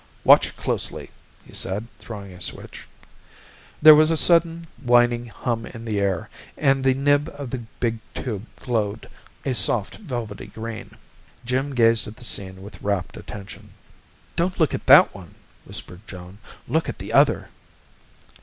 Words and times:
"Watch 0.23 0.55
closely!" 0.57 1.11
he 1.45 1.53
said, 1.53 1.85
throwing 1.99 2.31
a 2.33 2.41
switch. 2.41 2.87
There 3.83 3.93
was 3.93 4.09
a 4.09 4.17
sudden, 4.17 4.65
whining 4.83 5.27
hum 5.27 5.67
in 5.67 5.85
the 5.85 5.99
air 5.99 6.27
and 6.57 6.83
the 6.83 6.95
nib 6.95 7.29
of 7.37 7.51
the 7.51 7.59
big 7.79 7.99
tube 8.15 8.47
glowed 8.59 9.07
a 9.45 9.53
soft, 9.53 9.97
velvety 9.97 10.47
green. 10.47 10.95
Jim 11.45 11.75
gazed 11.75 12.07
at 12.07 12.17
the 12.17 12.23
scene 12.23 12.63
with 12.63 12.81
rapt 12.81 13.15
attention. 13.15 13.75
"Don't 14.35 14.59
look 14.59 14.73
at 14.73 14.87
that 14.87 15.13
one!" 15.13 15.35
whispered 15.65 16.01
Joan. 16.07 16.39
"Look 16.67 16.89
at 16.89 16.97
the 16.97 17.13
other!" 17.13 17.49